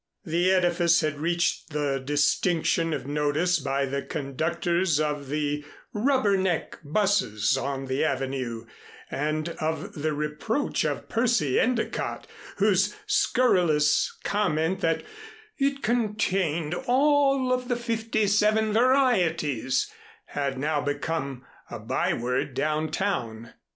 [0.25, 6.79] The edifice had reached the distinction of notice by the conductors of the "rubber neck"
[6.83, 8.65] busses on the Avenue
[9.11, 12.25] and of the reproach of Percy Endicott,
[12.57, 15.03] whose scurrilous comment that
[15.59, 19.87] "it contained all of the fifty seven varieties"
[20.25, 23.53] had now become a by word down town.